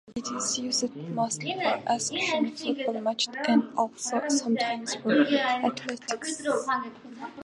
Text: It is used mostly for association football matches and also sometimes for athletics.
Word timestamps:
It 0.15 0.27
is 0.35 0.57
used 0.57 0.95
mostly 0.95 1.53
for 1.53 1.79
association 1.85 2.55
football 2.55 3.01
matches 3.01 3.35
and 3.47 3.69
also 3.77 4.27
sometimes 4.29 4.95
for 4.95 5.21
athletics. 5.29 6.41